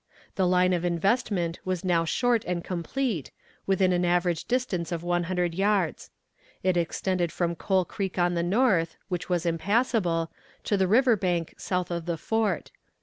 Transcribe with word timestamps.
The 0.33 0.47
line 0.47 0.73
of 0.73 0.83
investment 0.83 1.59
was 1.63 1.85
now 1.85 2.05
short 2.05 2.43
and 2.45 2.63
complete, 2.63 3.29
within 3.67 3.93
an 3.93 4.03
average 4.03 4.45
distance 4.45 4.91
of 4.91 5.03
one 5.03 5.25
hundred 5.25 5.53
yards. 5.53 6.09
It 6.63 6.75
extended 6.75 7.31
from 7.31 7.55
Coal 7.55 7.85
Creek 7.85 8.17
on 8.17 8.33
the 8.33 8.41
north, 8.41 8.95
which 9.09 9.29
was 9.29 9.45
impassable, 9.45 10.31
to 10.63 10.75
the 10.75 10.87
river 10.87 11.15
bank 11.15 11.53
south 11.59 11.91
of 11.91 12.07
the 12.07 12.17
fort. 12.17 12.71